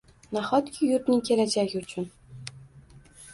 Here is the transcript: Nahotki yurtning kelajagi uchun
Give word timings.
Nahotki 0.35 0.89
yurtning 0.91 1.21
kelajagi 1.27 1.83
uchun 1.83 2.09